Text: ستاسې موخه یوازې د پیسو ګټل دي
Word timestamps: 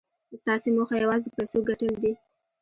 ستاسې 0.41 0.69
موخه 0.77 0.95
یوازې 1.03 1.23
د 1.25 1.27
پیسو 1.37 1.57
ګټل 1.69 1.93
دي 2.03 2.11